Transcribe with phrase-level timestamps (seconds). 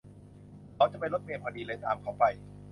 [0.75, 2.23] เขาจะไปรถเมล์พอดี เลยตามเขาไป